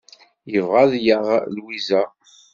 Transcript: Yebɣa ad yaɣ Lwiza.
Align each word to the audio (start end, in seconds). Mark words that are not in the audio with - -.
Yebɣa 0.51 0.79
ad 0.83 0.93
yaɣ 1.05 1.25
Lwiza. 1.55 2.01